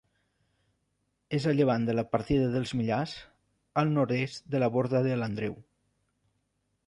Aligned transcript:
És 1.39 1.43
a 1.49 1.53
llevant 1.57 1.85
de 1.89 1.95
la 1.97 2.05
partida 2.13 2.47
dels 2.55 2.73
Millars, 2.79 3.13
al 3.83 3.93
nord-est 3.99 4.49
de 4.55 4.61
la 4.65 4.73
Borda 4.77 5.03
de 5.09 5.19
l'Andreu. 5.19 5.55